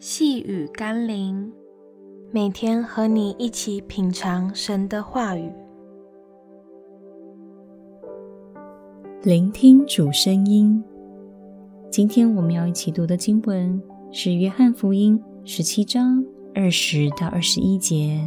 [0.00, 1.52] 细雨甘霖，
[2.30, 5.52] 每天和你一起品尝神的话语，
[9.24, 10.80] 聆听主声音。
[11.90, 16.24] 今天我们要一起读的经文是《约翰福音》十七章
[16.54, 18.24] 二十到二十一节。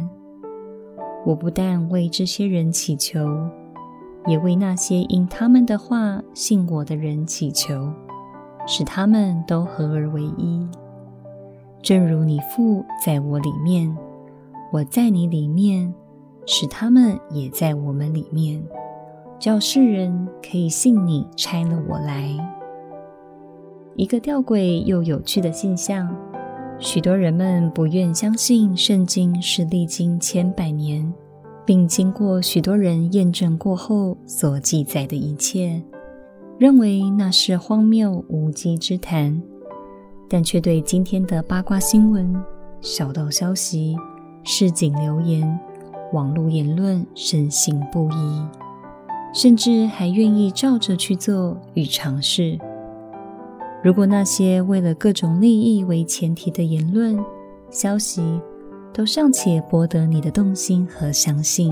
[1.24, 3.26] 我不但为这些人祈求，
[4.26, 7.90] 也为那些因他们的话信我的人祈求。
[8.64, 10.68] 使他们都合而为一，
[11.82, 13.92] 正如你父在我里面，
[14.72, 15.92] 我在你里面，
[16.46, 18.62] 使他们也在我们里面，
[19.36, 22.30] 叫世人可以信你差了我来。
[23.96, 26.16] 一个吊诡又有趣的现象，
[26.78, 31.12] 许多人们不愿相信圣经是历经千百年，
[31.66, 35.82] 并经过许多人验证过后所记载的一切。
[36.58, 39.42] 认为那是荒谬无稽之谈，
[40.32, 42.34] 但却对今天的八卦新闻、
[42.80, 43.94] 小道消息、
[44.44, 45.46] 市井流言、
[46.14, 48.42] 网络言论深信不疑，
[49.34, 52.58] 甚至还愿意照着去做与尝试。
[53.84, 57.22] 如果那些为了各种利益为前提的言论、
[57.68, 58.40] 消息
[58.90, 61.70] 都尚且博得你的动心和相信，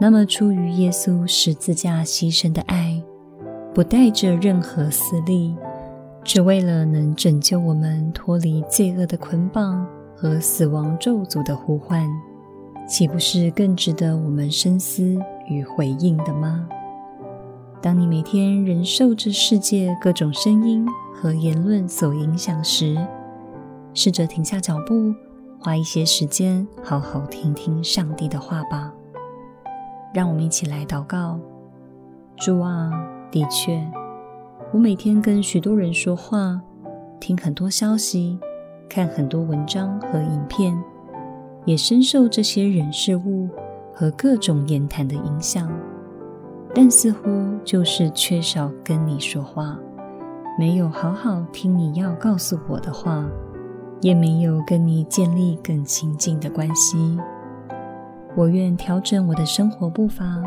[0.00, 3.02] 那么出于耶稣十字架牺牲的爱，
[3.74, 5.52] 不带着任何私利，
[6.22, 12.08] 只为了能拯救我们脱离罪恶的捆绑和死亡咒诅的呼唤，
[12.86, 15.18] 岂不是更值得我们深思
[15.48, 16.68] 与回应的吗？
[17.82, 22.96] 当你每天忍受着世界各种声音和言论所影响时，
[23.94, 25.14] 试着停下脚步，
[25.58, 28.92] 花一些时间，好好听听上帝的话吧。
[30.12, 31.40] 让我们一起来祷告：
[32.36, 32.90] 主啊！
[33.30, 33.80] 的确，
[34.72, 36.60] 我每天跟许多人说话，
[37.18, 38.38] 听很多消息，
[38.88, 40.80] 看很多文章和影片，
[41.64, 43.48] 也深受这些人事物
[43.92, 45.68] 和各种言谈的影响。
[46.72, 47.28] 但似乎
[47.64, 49.76] 就是缺少跟你说话，
[50.56, 53.26] 没有好好听你要告诉我的话，
[54.00, 57.18] 也没有跟你建立更亲近的关系。
[58.36, 60.40] 我愿调整我的生活步伐，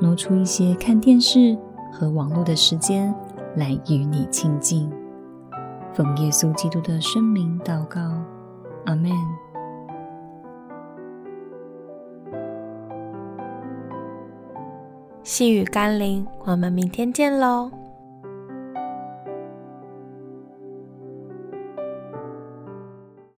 [0.00, 1.56] 挪出一些看电视。
[1.90, 3.12] 和网络的时间
[3.56, 4.90] 来与你亲近，
[5.92, 8.00] 奉耶稣基督的圣名祷告，
[8.86, 9.10] 阿门。
[15.22, 17.70] 细雨甘霖，我们明天见喽。